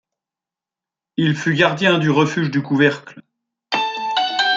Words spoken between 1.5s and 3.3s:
gardien du refuge du couvercle.